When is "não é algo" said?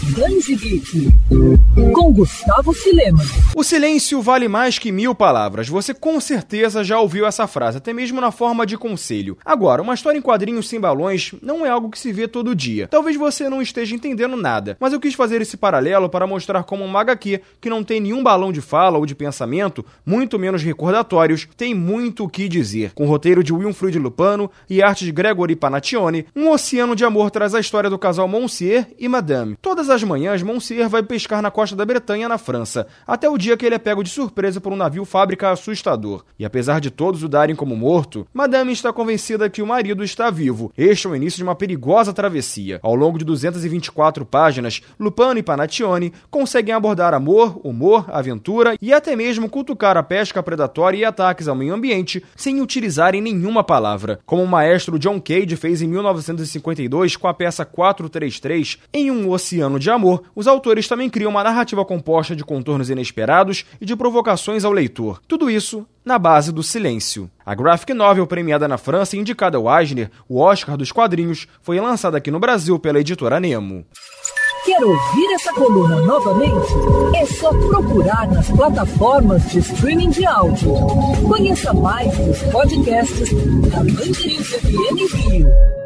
11.42-11.90